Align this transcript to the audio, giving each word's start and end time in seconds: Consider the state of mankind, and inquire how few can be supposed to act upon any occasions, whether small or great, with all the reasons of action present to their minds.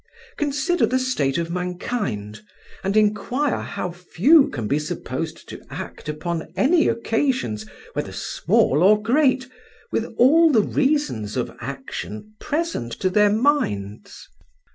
Consider 0.35 0.87
the 0.87 0.97
state 0.97 1.37
of 1.37 1.51
mankind, 1.51 2.41
and 2.83 2.97
inquire 2.97 3.59
how 3.59 3.91
few 3.91 4.49
can 4.49 4.67
be 4.67 4.79
supposed 4.79 5.47
to 5.49 5.61
act 5.69 6.09
upon 6.09 6.51
any 6.55 6.87
occasions, 6.87 7.67
whether 7.93 8.11
small 8.11 8.81
or 8.81 8.99
great, 8.99 9.47
with 9.91 10.05
all 10.17 10.51
the 10.51 10.63
reasons 10.63 11.37
of 11.37 11.55
action 11.59 12.33
present 12.39 12.91
to 12.93 13.11
their 13.11 13.29
minds. 13.31 14.27